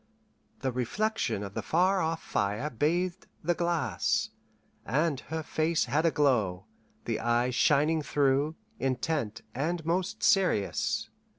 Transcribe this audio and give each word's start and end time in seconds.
The 0.61 0.71
reflection 0.71 1.43
of 1.43 1.53
the 1.53 1.61
far 1.61 2.01
off 2.01 2.23
fire 2.23 2.71
bathed 2.71 3.27
the 3.43 3.53
glass, 3.53 4.31
and 4.83 5.19
her 5.27 5.43
face 5.43 5.85
had 5.85 6.07
a 6.07 6.09
glow, 6.09 6.65
the 7.05 7.19
eyes 7.19 7.53
shining 7.53 8.01
through, 8.01 8.55
intent 8.79 9.43
and 9.53 9.85
most 9.85 10.23
serious. 10.23 11.11